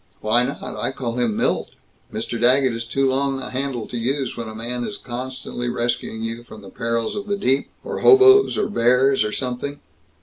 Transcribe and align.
"Why 0.21 0.43
not? 0.43 0.63
I 0.63 0.89
call 0.89 1.19
him 1.19 1.37
'Milt.' 1.37 1.75
'Mr. 2.11 2.41
Daggett' 2.41 2.73
is 2.73 2.87
too 2.87 3.07
long 3.07 3.39
a 3.39 3.51
handle 3.51 3.85
to 3.85 3.99
use 3.99 4.35
when 4.35 4.47
a 4.49 4.55
man 4.55 4.83
is 4.83 4.97
constantly 4.97 5.69
rescuing 5.69 6.23
you 6.23 6.43
from 6.43 6.61
the 6.63 6.71
perils 6.71 7.15
of 7.15 7.27
the 7.27 7.37
deep 7.37 7.69
or 7.83 7.99
hoboes 7.99 8.57
or 8.57 8.67
bears 8.67 9.23
or 9.23 9.31
something. 9.31 9.79